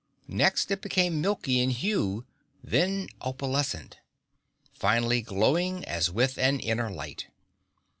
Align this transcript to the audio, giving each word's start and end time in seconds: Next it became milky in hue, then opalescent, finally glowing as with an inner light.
Next 0.27 0.71
it 0.71 0.81
became 0.81 1.21
milky 1.21 1.59
in 1.59 1.69
hue, 1.69 2.25
then 2.63 3.07
opalescent, 3.21 3.97
finally 4.73 5.21
glowing 5.21 5.85
as 5.85 6.09
with 6.09 6.39
an 6.39 6.59
inner 6.59 6.89
light. 6.89 7.27